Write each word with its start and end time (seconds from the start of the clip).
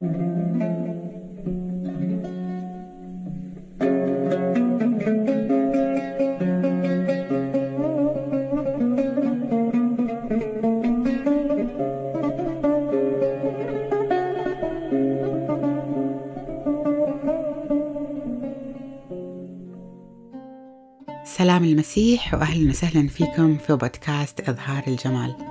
سلام 0.00 0.14
المسيح 21.64 22.34
وأهلا 22.34 22.70
وسهلا 22.70 23.08
فيكم 23.08 23.58
في 23.58 23.76
بودكاست 23.76 24.48
إظهار 24.48 24.82
الجمال. 24.86 25.49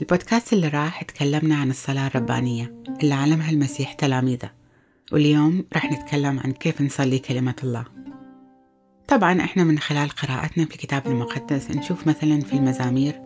البودكاست 0.00 0.52
اللي 0.52 0.68
راح 0.68 1.02
تكلمنا 1.02 1.56
عن 1.56 1.70
الصلاة 1.70 2.06
الربانية 2.06 2.74
اللي 3.02 3.14
علمها 3.14 3.50
المسيح 3.50 3.92
تلاميذه. 3.92 4.50
واليوم 5.12 5.64
راح 5.72 5.92
نتكلم 5.92 6.40
عن 6.40 6.52
كيف 6.52 6.80
نصلي 6.80 7.18
كلمة 7.18 7.54
الله. 7.64 7.84
طبعا 9.08 9.40
إحنا 9.40 9.64
من 9.64 9.78
خلال 9.78 10.08
قراءتنا 10.08 10.64
في 10.64 10.74
الكتاب 10.74 11.06
المقدس 11.06 11.70
نشوف 11.70 12.06
مثلا 12.06 12.40
في 12.40 12.52
المزامير 12.52 13.20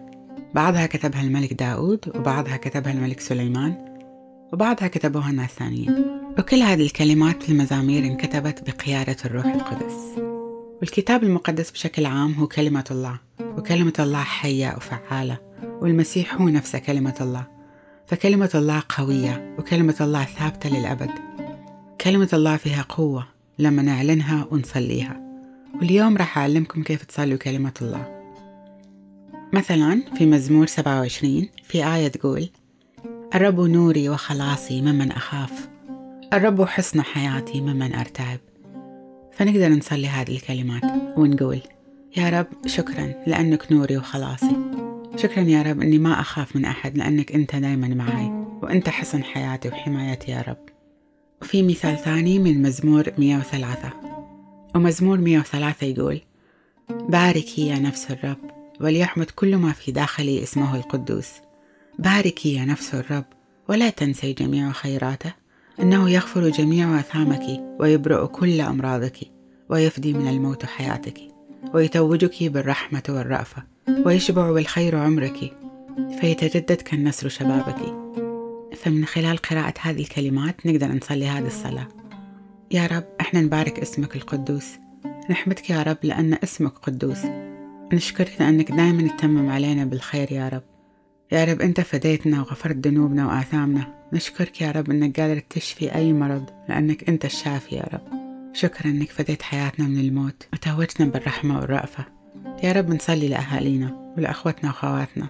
بعضها 0.54 0.86
كتبها 0.86 1.22
الملك 1.22 1.52
داود 1.52 2.12
وبعضها 2.14 2.56
كتبها 2.56 2.92
الملك 2.92 3.20
سليمان 3.20 3.96
وبعضها 4.52 4.88
كتبوها 4.88 5.32
ناس 5.32 5.50
ثانيين. 5.50 6.04
وكل 6.38 6.62
هذه 6.62 6.82
الكلمات 6.82 7.42
في 7.42 7.48
المزامير 7.48 8.04
انكتبت 8.04 8.70
بقيادة 8.70 9.16
الروح 9.24 9.46
القدس. 9.46 10.18
والكتاب 10.80 11.24
المقدس 11.24 11.70
بشكل 11.70 12.06
عام 12.06 12.32
هو 12.32 12.46
كلمة 12.46 12.84
الله 12.90 13.18
وكلمة 13.40 13.92
الله 13.98 14.22
حية 14.22 14.74
وفعالة. 14.76 15.53
والمسيح 15.84 16.34
هو 16.34 16.48
نفسه 16.48 16.78
كلمة 16.78 17.14
الله. 17.20 17.46
فكلمة 18.06 18.50
الله 18.54 18.82
قوية 18.88 19.54
وكلمة 19.58 19.96
الله 20.00 20.24
ثابتة 20.24 20.70
للأبد. 20.70 21.10
كلمة 22.00 22.28
الله 22.32 22.56
فيها 22.56 22.82
قوة 22.82 23.26
لما 23.58 23.82
نعلنها 23.82 24.46
ونصليها. 24.50 25.20
واليوم 25.74 26.16
راح 26.16 26.38
أعلمكم 26.38 26.82
كيف 26.82 27.04
تصلوا 27.04 27.38
كلمة 27.38 27.72
الله. 27.82 28.24
مثلا 29.52 30.02
في 30.18 30.26
مزمور 30.26 30.66
27 30.66 31.48
في 31.64 31.86
آية 31.86 32.08
تقول 32.08 32.48
الرب 33.34 33.60
نوري 33.60 34.08
وخلاصي 34.08 34.82
ممن 34.82 35.12
أخاف. 35.12 35.68
الرب 36.32 36.64
حصن 36.64 37.02
حياتي 37.02 37.60
ممن 37.60 37.94
أرتعب 37.94 38.38
فنقدر 39.32 39.68
نصلي 39.68 40.06
هذه 40.06 40.36
الكلمات 40.36 40.82
ونقول 41.16 41.60
يا 42.16 42.28
رب 42.28 42.46
شكرا 42.66 43.14
لأنك 43.26 43.72
نوري 43.72 43.96
وخلاصي. 43.96 44.63
شكرا 45.16 45.42
يا 45.42 45.62
رب 45.62 45.80
أني 45.80 45.98
ما 45.98 46.20
أخاف 46.20 46.56
من 46.56 46.64
أحد 46.64 46.98
لأنك 46.98 47.32
أنت 47.32 47.56
دايما 47.56 47.88
معي 47.88 48.26
وأنت 48.62 48.88
حصن 48.88 49.24
حياتي 49.24 49.68
وحمايتي 49.68 50.30
يا 50.30 50.44
رب. 50.48 50.68
وفي 51.42 51.62
مثال 51.62 51.96
ثاني 51.98 52.38
من 52.38 52.62
مزمور 52.62 53.04
103 53.18 53.92
ومزمور 54.74 55.18
103 55.18 55.86
يقول 55.86 56.20
باركي 56.90 57.66
يا 57.66 57.78
نفس 57.78 58.10
الرب 58.10 58.38
وليحمد 58.80 59.30
كل 59.30 59.56
ما 59.56 59.72
في 59.72 59.92
داخلي 59.92 60.42
اسمه 60.42 60.76
القدوس. 60.76 61.30
باركي 61.98 62.54
يا 62.54 62.64
نفس 62.64 62.94
الرب 62.94 63.24
ولا 63.68 63.90
تنسي 63.90 64.32
جميع 64.32 64.72
خيراته. 64.72 65.32
إنه 65.80 66.10
يغفر 66.10 66.48
جميع 66.48 67.00
آثامك 67.00 67.60
ويبرئ 67.80 68.26
كل 68.26 68.60
أمراضك 68.60 69.18
ويفدي 69.68 70.12
من 70.12 70.28
الموت 70.28 70.66
حياتك. 70.66 71.33
ويتوجك 71.74 72.42
بالرحمة 72.42 73.02
والرأفة 73.08 73.62
ويشبع 74.06 74.50
بالخير 74.52 74.96
عمرك 74.96 75.52
فيتجدد 76.20 76.80
كالنسر 76.80 77.28
شبابك. 77.28 77.76
فمن 78.76 79.04
خلال 79.04 79.36
قراءة 79.36 79.74
هذه 79.80 80.00
الكلمات 80.00 80.66
نقدر 80.66 80.92
نصلي 80.92 81.26
هذه 81.26 81.46
الصلاة. 81.46 81.88
يا 82.70 82.86
رب 82.86 83.04
إحنا 83.20 83.40
نبارك 83.40 83.78
اسمك 83.78 84.16
القدوس. 84.16 84.66
نحمدك 85.30 85.70
يا 85.70 85.82
رب 85.82 85.96
لأن 86.02 86.38
اسمك 86.42 86.72
قدوس. 86.72 87.18
نشكرك 87.92 88.32
لأنك 88.40 88.72
دائما 88.72 89.08
تتمم 89.08 89.50
علينا 89.50 89.84
بالخير 89.84 90.32
يا 90.32 90.48
رب. 90.48 90.62
يا 91.32 91.44
رب 91.44 91.60
أنت 91.60 91.80
فديتنا 91.80 92.40
وغفرت 92.40 92.86
ذنوبنا 92.86 93.26
وآثامنا. 93.26 93.94
نشكرك 94.12 94.60
يا 94.60 94.70
رب 94.70 94.90
أنك 94.90 95.20
قادر 95.20 95.42
تشفي 95.50 95.94
أي 95.94 96.12
مرض 96.12 96.44
لأنك 96.68 97.08
أنت 97.08 97.24
الشافي 97.24 97.74
يا 97.76 97.86
رب. 97.92 98.23
شكرا 98.54 98.86
أنك 98.90 99.10
فديت 99.10 99.42
حياتنا 99.42 99.86
من 99.86 100.00
الموت. 100.00 100.46
وتوجنا 100.52 101.10
بالرحمة 101.10 101.60
والرأفة. 101.60 102.04
يا 102.62 102.72
رب 102.72 102.90
نصلي 102.90 103.28
لأهالينا 103.28 104.14
ولأخوتنا 104.16 104.70
وأخواتنا 104.70 105.28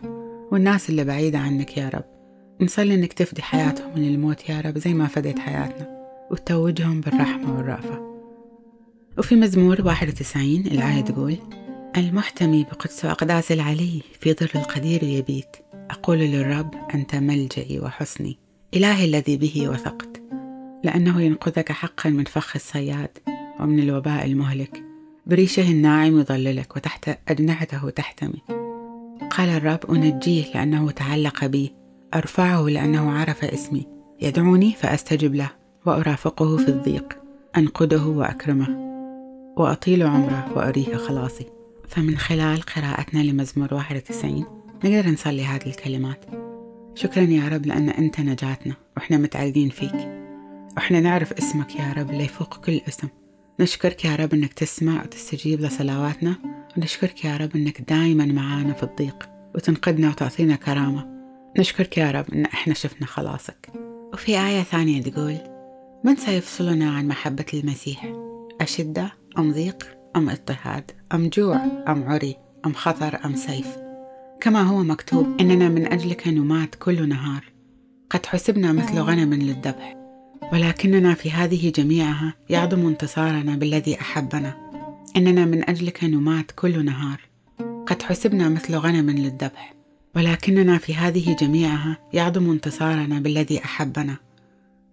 والناس 0.52 0.90
اللي 0.90 1.04
بعيدة 1.04 1.38
عنك 1.38 1.76
يا 1.78 1.88
رب. 1.88 2.04
نصلي 2.60 2.94
أنك 2.94 3.12
تفدي 3.12 3.42
حياتهم 3.42 3.98
من 3.98 4.04
الموت 4.04 4.48
يا 4.48 4.60
رب 4.60 4.78
زي 4.78 4.94
ما 4.94 5.06
فديت 5.06 5.38
حياتنا 5.38 5.88
وتوجهم 6.30 7.00
بالرحمة 7.00 7.56
والرأفة. 7.56 8.14
وفي 9.18 9.36
مزمور 9.36 9.82
91 9.82 10.66
الآية 10.66 11.00
تقول 11.00 11.36
المحتمي 11.96 12.64
بقدس 12.64 13.04
أقداس 13.04 13.52
العلي 13.52 14.02
في 14.20 14.34
ظل 14.34 14.48
القدير 14.54 15.02
يبيت. 15.02 15.56
أقول 15.90 16.18
للرب 16.18 16.74
أنت 16.94 17.14
ملجئي 17.14 17.80
وحصني 17.80 18.38
إلهي 18.74 19.04
الذي 19.04 19.36
به 19.36 19.68
وثقت. 19.68 20.13
لأنه 20.84 21.22
ينقذك 21.22 21.72
حقا 21.72 22.10
من 22.10 22.24
فخ 22.24 22.56
الصياد 22.56 23.18
ومن 23.60 23.78
الوباء 23.78 24.26
المهلك. 24.26 24.82
بريشه 25.26 25.70
الناعم 25.70 26.20
يظللك 26.20 26.76
وتحت 26.76 27.18
أجنحته 27.28 27.90
تحتمي. 27.90 28.42
قال 29.30 29.48
الرب 29.48 29.90
أنجيه 29.90 30.44
لأنه 30.54 30.90
تعلق 30.90 31.44
بي. 31.44 31.74
أرفعه 32.14 32.68
لأنه 32.68 33.12
عرف 33.12 33.44
اسمي. 33.44 33.86
يدعوني 34.22 34.72
فأستجب 34.72 35.34
له 35.34 35.50
وأرافقه 35.86 36.56
في 36.56 36.68
الضيق. 36.68 37.18
أنقذه 37.56 38.06
وأكرمه. 38.06 38.84
وأطيل 39.56 40.02
عمره 40.02 40.52
وأريه 40.56 40.96
خلاصي 40.96 41.46
فمن 41.88 42.16
خلال 42.16 42.62
قراءتنا 42.62 43.20
لمزمور 43.20 43.74
91 43.74 44.44
نقدر 44.84 45.10
نصلي 45.10 45.44
هذه 45.44 45.66
الكلمات. 45.66 46.24
شكرا 46.94 47.22
يا 47.22 47.48
رب 47.48 47.66
لأن 47.66 47.88
أنت 47.88 48.20
نجاتنا. 48.20 48.74
وإحنا 48.96 49.16
متعلقين 49.16 49.68
فيك. 49.68 50.23
وإحنا 50.76 51.00
نعرف 51.00 51.32
اسمك 51.32 51.76
يا 51.76 51.92
رب 51.96 52.10
اللي 52.10 52.24
يفوق 52.24 52.56
كل 52.56 52.80
اسم. 52.88 53.08
نشكرك 53.60 54.04
يا 54.04 54.16
رب 54.16 54.34
أنك 54.34 54.52
تسمع 54.52 55.02
وتستجيب 55.02 55.60
لصلواتنا. 55.60 56.36
ونشكرك 56.76 57.24
يا 57.24 57.36
رب 57.36 57.56
أنك 57.56 57.80
دايما 57.80 58.24
معانا 58.26 58.72
في 58.72 58.82
الضيق 58.82 59.28
وتنقذنا 59.54 60.08
وتعطينا 60.08 60.56
كرامة. 60.56 61.06
نشكرك 61.58 61.98
يا 61.98 62.10
رب 62.10 62.24
أن 62.32 62.44
إحنا 62.44 62.74
شفنا 62.74 63.06
خلاصك. 63.06 63.68
وفي 64.12 64.38
آية 64.38 64.62
ثانية 64.62 65.02
تقول 65.02 65.38
من 66.04 66.16
سيفصلنا 66.16 66.90
عن 66.90 67.08
محبة 67.08 67.46
المسيح؟ 67.54 68.12
أشدة 68.60 69.12
أم 69.38 69.52
ضيق 69.52 69.96
أم 70.16 70.30
اضطهاد؟ 70.30 70.90
أم 71.14 71.28
جوع 71.28 71.56
أم 71.88 72.04
عري؟ 72.04 72.36
أم 72.66 72.72
خطر 72.72 73.24
أم 73.24 73.36
سيف؟ 73.36 73.76
كما 74.40 74.62
هو 74.62 74.82
مكتوب 74.82 75.40
إننا 75.40 75.68
من 75.68 75.92
أجلك 75.92 76.28
نمات 76.28 76.74
كل 76.74 77.08
نهار. 77.08 77.44
قد 78.10 78.26
حسبنا 78.26 78.72
مثل 78.72 78.98
غنم 78.98 79.34
للذبح. 79.34 80.03
ولكننا 80.52 81.14
في 81.14 81.30
هذه 81.30 81.70
جميعها 81.70 82.34
يعظم 82.48 82.86
انتصارنا 82.86 83.56
بالذي 83.56 84.00
أحبنا. 84.00 84.56
إننا 85.16 85.44
من 85.44 85.70
أجلك 85.70 86.04
نمات 86.04 86.50
كل 86.50 86.84
نهار. 86.84 87.20
قد 87.86 88.02
حسبنا 88.02 88.48
مثل 88.48 88.76
غنم 88.76 89.10
للذبح. 89.10 89.74
ولكننا 90.16 90.78
في 90.78 90.94
هذه 90.94 91.36
جميعها 91.40 91.98
يعظم 92.12 92.50
انتصارنا 92.50 93.20
بالذي 93.20 93.64
أحبنا. 93.64 94.16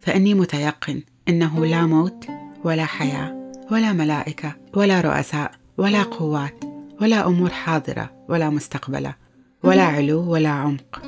فإني 0.02 0.34
متيقن 0.34 1.02
إنه 1.30 1.66
لا 1.66 1.86
موت 1.86 2.28
ولا 2.64 2.86
حياة 2.86 3.52
ولا 3.72 3.94
ملائكة 3.94 4.56
ولا 4.74 5.02
رؤساء 5.02 5.52
ولا 5.78 6.04
قوات 6.04 6.64
ولا 7.02 7.28
أمور 7.28 7.50
حاضرة 7.50 8.12
ولا 8.30 8.50
مستقبلة 8.50 9.16
ولا 9.64 9.84
علو 9.84 10.32
ولا 10.32 10.50
عمق 10.50 11.02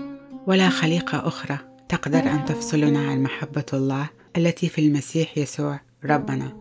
ولا 0.47 0.69
خليقة 0.69 1.27
أخرى 1.27 1.57
تقدر 1.89 2.19
أن 2.19 2.45
تفصلنا 2.45 2.99
عن 2.99 3.23
محبة 3.23 3.65
الله 3.73 4.09
التي 4.37 4.69
في 4.69 4.81
المسيح 4.81 5.37
يسوع 5.37 5.79
ربنا. 6.05 6.57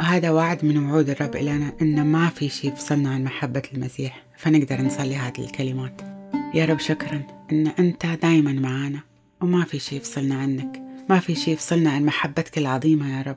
وهذا 0.00 0.30
وعد 0.30 0.64
من 0.64 0.78
وعود 0.78 1.10
الرب 1.10 1.36
إلينا 1.36 1.72
إن 1.82 2.06
ما 2.06 2.28
في 2.28 2.48
شيء 2.48 2.72
يفصلنا 2.72 3.10
عن 3.10 3.24
محبة 3.24 3.62
المسيح 3.74 4.22
فنقدر 4.36 4.82
نصلي 4.82 5.16
هذه 5.16 5.40
الكلمات. 5.40 6.00
يا 6.54 6.64
رب 6.64 6.78
شكرا 6.78 7.22
إن 7.52 7.66
أنت 7.66 8.06
دايما 8.06 8.52
معانا 8.52 9.00
وما 9.40 9.64
في 9.64 9.78
شيء 9.78 9.98
يفصلنا 9.98 10.34
عنك. 10.34 10.82
ما 11.10 11.18
في 11.18 11.34
شيء 11.34 11.54
يفصلنا 11.54 11.90
عن 11.90 12.04
محبتك 12.04 12.58
العظيمة 12.58 13.18
يا 13.18 13.22
رب. 13.22 13.36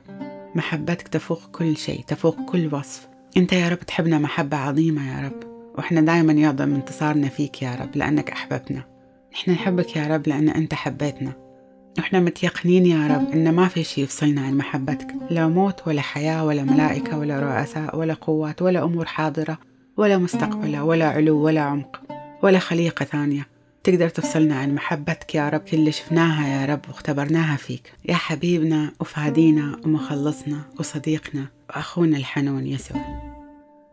محبتك 0.54 1.08
تفوق 1.08 1.50
كل 1.52 1.76
شيء 1.76 2.04
تفوق 2.06 2.36
كل 2.44 2.74
وصف. 2.74 3.08
أنت 3.36 3.52
يا 3.52 3.68
رب 3.68 3.80
تحبنا 3.80 4.18
محبة 4.18 4.56
عظيمة 4.56 5.12
يا 5.12 5.26
رب 5.26 5.50
وإحنا 5.78 6.00
دايما 6.00 6.32
يعظم 6.32 6.74
انتصارنا 6.74 7.28
فيك 7.28 7.62
يا 7.62 7.74
رب 7.74 7.96
لأنك 7.96 8.30
أحببتنا. 8.30 8.84
نحن 9.32 9.50
نحبك 9.50 9.96
يا 9.96 10.06
رب 10.06 10.28
لأن 10.28 10.48
أنت 10.48 10.74
حبيتنا. 10.74 11.49
وإحنا 11.98 12.20
متيقنين 12.20 12.86
يا 12.86 13.06
رب 13.06 13.30
إن 13.32 13.54
ما 13.54 13.68
في 13.68 13.84
شيء 13.84 14.04
يفصلنا 14.04 14.40
عن 14.40 14.56
محبتك. 14.56 15.14
لا 15.30 15.48
موت 15.48 15.88
ولا 15.88 16.02
حياة 16.02 16.44
ولا 16.44 16.62
ملائكة 16.62 17.18
ولا 17.18 17.40
رؤساء 17.40 17.98
ولا 17.98 18.14
قوات 18.14 18.62
ولا 18.62 18.84
أمور 18.84 19.06
حاضرة 19.06 19.58
ولا 19.96 20.18
مستقبلة 20.18 20.84
ولا 20.84 21.08
علو 21.08 21.36
ولا 21.36 21.60
عمق 21.60 22.00
ولا 22.42 22.58
خليقة 22.58 23.04
ثانية. 23.04 23.46
تقدر 23.84 24.08
تفصلنا 24.08 24.58
عن 24.58 24.74
محبتك 24.74 25.34
يا 25.34 25.48
رب 25.48 25.60
كل 25.60 25.76
اللي 25.76 25.92
شفناها 25.92 26.48
يا 26.48 26.72
رب 26.72 26.80
واختبرناها 26.88 27.56
فيك. 27.56 27.92
يا 28.08 28.14
حبيبنا 28.14 28.92
وفادينا 29.00 29.80
ومخلصنا 29.84 30.60
وصديقنا 30.78 31.46
وأخونا 31.68 32.16
الحنون 32.16 32.66
يسوع. 32.66 33.00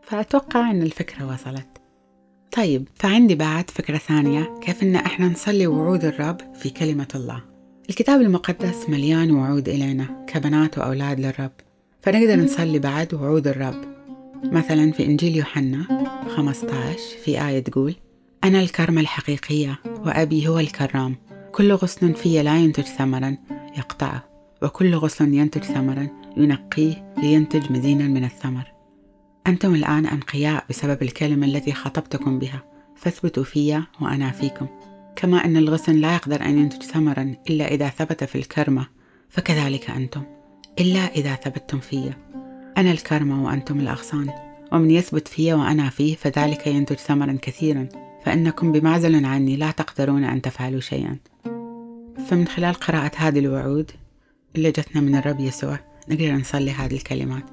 فأتوقع 0.02 0.70
أن 0.70 0.82
الفكرة 0.82 1.32
وصلت. 1.32 1.66
طيب 2.56 2.88
فعندي 2.94 3.34
بعد 3.34 3.70
فكرة 3.70 3.96
ثانية 3.96 4.60
كيف 4.62 4.82
أن 4.82 4.96
إحنا 4.96 5.28
نصلي 5.28 5.66
وعود 5.66 6.04
الرب 6.04 6.40
في 6.54 6.70
كلمة 6.70 7.08
الله؟ 7.14 7.57
الكتاب 7.90 8.20
المقدس 8.20 8.88
مليان 8.88 9.30
وعود 9.30 9.68
إلينا 9.68 10.24
كبنات 10.26 10.78
وأولاد 10.78 11.20
للرب 11.20 11.52
فنقدر 12.00 12.36
نصلي 12.36 12.78
بعد 12.78 13.14
وعود 13.14 13.46
الرب. 13.48 13.84
مثلا 14.44 14.92
في 14.92 15.06
إنجيل 15.06 15.36
يوحنا 15.36 15.84
15 16.36 16.98
في 17.24 17.46
آية 17.48 17.60
تقول 17.60 17.94
أنا 18.44 18.60
الكرمة 18.60 19.00
الحقيقية 19.00 19.78
وأبي 19.86 20.48
هو 20.48 20.58
الكرام. 20.58 21.16
كل 21.52 21.72
غصن 21.72 22.12
في 22.12 22.42
لا 22.42 22.56
ينتج 22.56 22.84
ثمرا 22.84 23.36
يقطعه 23.78 24.24
وكل 24.62 24.94
غصن 24.94 25.34
ينتج 25.34 25.62
ثمرا 25.62 26.08
ينقيه 26.36 27.14
لينتج 27.18 27.72
مزينا 27.72 28.04
من 28.04 28.24
الثمر. 28.24 28.72
أنتم 29.46 29.74
الآن 29.74 30.06
أنقياء 30.06 30.64
بسبب 30.70 31.02
الكلمة 31.02 31.46
التي 31.46 31.72
خطبتكم 31.72 32.38
بها. 32.38 32.62
فاثبتوا 32.96 33.44
في 33.44 33.82
وأنا 34.00 34.30
فيكم. 34.30 34.66
كما 35.18 35.44
أن 35.44 35.56
الغصن 35.56 35.92
لا 35.92 36.14
يقدر 36.14 36.42
أن 36.42 36.58
ينتج 36.58 36.82
ثمرا 36.82 37.34
إلا 37.50 37.68
إذا 37.68 37.88
ثبت 37.88 38.24
في 38.24 38.38
الكرمة 38.38 38.86
فكذلك 39.28 39.90
أنتم 39.90 40.22
إلا 40.80 41.00
إذا 41.00 41.34
ثبتتم 41.34 41.80
في. 41.80 42.12
أنا 42.76 42.92
الكرمة 42.92 43.44
وأنتم 43.44 43.80
الأغصان 43.80 44.30
ومن 44.72 44.90
يثبت 44.90 45.28
في 45.28 45.52
وأنا 45.52 45.90
فيه 45.90 46.16
فذلك 46.16 46.66
ينتج 46.66 46.96
ثمرا 46.96 47.38
كثيرا 47.42 47.88
فإنكم 48.24 48.72
بمعزل 48.72 49.24
عني 49.24 49.56
لا 49.56 49.70
تقدرون 49.70 50.24
أن 50.24 50.42
تفعلوا 50.42 50.80
شيئا. 50.80 51.16
فمن 52.28 52.46
خلال 52.46 52.74
قراءة 52.74 53.12
هذه 53.16 53.38
الوعود 53.38 53.90
اللي 54.56 54.70
جتنا 54.70 55.00
من 55.00 55.14
الرب 55.14 55.40
يسوع 55.40 55.78
نقدر 56.08 56.32
نصلي 56.32 56.70
هذه 56.70 56.94
الكلمات. 56.94 57.44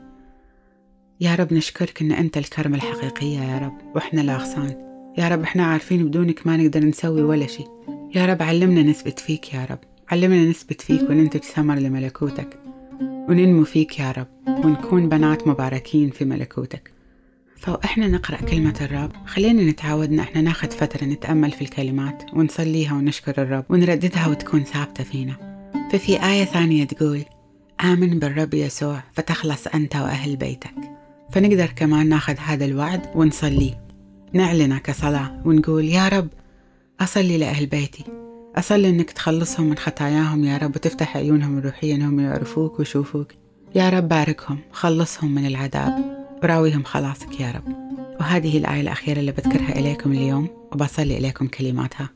يا 1.21 1.35
رب 1.35 1.53
نشكرك 1.53 2.01
إن 2.01 2.11
أنت 2.11 2.37
الكرمة 2.37 2.75
الحقيقية 2.75 3.39
يا 3.39 3.57
رب 3.57 3.95
وإحنا 3.95 4.21
الأغصان. 4.21 4.94
يا 5.17 5.27
رب 5.27 5.41
إحنا 5.41 5.65
عارفين 5.65 6.05
بدونك 6.05 6.47
ما 6.47 6.57
نقدر 6.57 6.85
نسوي 6.85 7.23
ولا 7.23 7.47
شيء. 7.47 7.67
يا 8.15 8.25
رب 8.25 8.41
علمنا 8.41 8.83
نثبت 8.83 9.19
فيك 9.19 9.53
يا 9.53 9.65
رب. 9.69 9.79
علمنا 10.09 10.49
نثبت 10.49 10.81
فيك 10.81 11.09
وننتج 11.09 11.39
ثمر 11.39 11.75
لملكوتك. 11.75 12.59
وننمو 13.01 13.63
فيك 13.63 13.99
يا 13.99 14.11
رب. 14.11 14.27
ونكون 14.47 15.09
بنات 15.09 15.47
مباركين 15.47 16.09
في 16.09 16.25
ملكوتك. 16.25 16.91
فإحنا 17.57 18.07
نقرأ 18.07 18.37
كلمة 18.37 18.75
الرب. 18.81 19.11
خلينا 19.25 19.63
نتعود 19.63 20.11
إن 20.11 20.19
إحنا 20.19 20.41
ناخد 20.41 20.73
فترة 20.73 21.05
نتأمل 21.05 21.51
في 21.51 21.61
الكلمات 21.61 22.23
ونصليها 22.33 22.93
ونشكر 22.93 23.41
الرب 23.41 23.65
ونرددها 23.69 24.27
وتكون 24.27 24.63
ثابتة 24.63 25.03
فينا. 25.03 25.35
ففي 25.91 26.23
آية 26.23 26.45
ثانية 26.45 26.83
تقول 26.83 27.21
آمن 27.83 28.19
بالرب 28.19 28.53
يسوع 28.53 29.03
فتخلص 29.13 29.67
أنت 29.67 29.95
وأهل 29.95 30.35
بيتك. 30.35 30.75
فنقدر 31.31 31.65
كمان 31.75 32.09
ناخذ 32.09 32.35
هذا 32.37 32.65
الوعد 32.65 33.01
ونصليه. 33.15 33.84
نعلنه 34.33 34.77
كصلاة 34.77 35.41
ونقول 35.45 35.85
يا 35.85 36.07
رب 36.07 36.27
أصلي 36.99 37.37
لأهل 37.37 37.65
بيتي. 37.65 38.03
أصلي 38.55 38.89
إنك 38.89 39.11
تخلصهم 39.11 39.69
من 39.69 39.77
خطاياهم 39.77 40.43
يا 40.43 40.57
رب 40.57 40.75
وتفتح 40.75 41.17
عيونهم 41.17 41.57
الروحية 41.57 41.95
إنهم 41.95 42.19
يعرفوك 42.19 42.79
ويشوفوك. 42.79 43.27
يا 43.75 43.89
رب 43.89 44.09
باركهم. 44.09 44.59
خلصهم 44.71 45.35
من 45.35 45.45
العذاب. 45.45 46.25
وراويهم 46.43 46.83
خلاصك 46.83 47.39
يا 47.39 47.51
رب. 47.51 47.75
وهذه 48.19 48.57
الآية 48.57 48.81
الأخيرة 48.81 49.19
اللي 49.19 49.31
بذكرها 49.31 49.79
إليكم 49.79 50.11
اليوم 50.11 50.47
وبصلي 50.71 51.17
إليكم 51.17 51.47
كلماتها. 51.47 52.09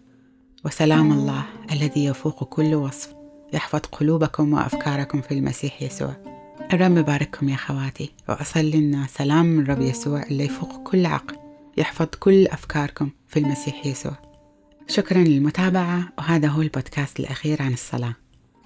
وسلام 0.65 1.12
الله 1.12 1.44
الذي 1.71 2.05
يفوق 2.05 2.44
كل 2.44 2.75
وصف 2.75 3.13
يحفظ 3.53 3.79
قلوبكم 3.79 4.53
وأفكاركم 4.53 5.21
في 5.21 5.33
المسيح 5.33 5.81
يسوع. 5.81 6.15
الرب 6.73 6.97
يبارككم 6.97 7.50
يا 7.50 7.55
خواتي 7.55 8.12
وأصلي 8.29 8.81
لنا 8.81 9.07
سلام 9.07 9.45
من 9.45 9.63
الرب 9.63 9.81
يسوع 9.81 10.23
اللي 10.23 10.45
يفوق 10.45 10.83
كل 10.83 11.05
عقل. 11.05 11.35
يحفظ 11.79 12.07
كل 12.19 12.47
أفكاركم 12.47 13.09
في 13.27 13.39
المسيح 13.39 13.85
يسوع. 13.85 14.17
شكرا 14.87 15.17
للمتابعة 15.17 16.09
وهذا 16.17 16.47
هو 16.47 16.61
البودكاست 16.61 17.19
الأخير 17.19 17.61
عن 17.61 17.73
الصلاة. 17.73 18.15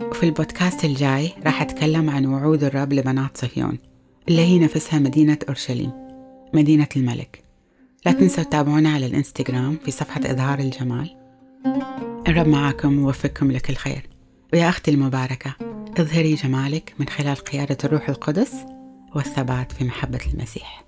وفي 0.01 0.24
البودكاست 0.24 0.86
الجاي 0.86 1.31
راح 1.45 1.62
أتكلم 1.62 2.10
عن 2.10 2.25
وعود 2.25 2.63
الرب 2.63 2.94
لبنات 2.94 3.38
صهيون 3.38 3.77
اللي 4.30 4.42
هي 4.42 4.60
نفسها 4.60 5.00
مدينة 5.00 5.38
أورشليم 5.48 5.92
مدينة 6.54 6.88
الملك. 6.95 7.44
لا 8.06 8.12
تنسوا 8.12 8.44
تتابعونا 8.44 8.89
على 8.89 9.06
الإنستغرام 9.06 9.77
في 9.86 9.92
صفحة 9.92 10.21
إظهار 10.25 10.60
الجمال. 10.60 11.15
الرب 12.27 12.48
معكم 12.48 13.00
ووفقكم 13.00 13.51
لكل 13.51 13.75
خير. 13.75 14.10
ويا 14.54 14.69
أختي 14.69 14.92
المباركة 14.92 15.56
اظهري 15.98 16.36
جمالك 16.36 16.94
من 17.00 17.07
خلال 17.07 17.36
قيادة 17.36 17.77
الروح 17.83 18.10
القدس 18.10 18.54
والثبات 19.15 19.71
في 19.71 19.83
محبة 19.83 20.19
المسيح. 20.33 20.83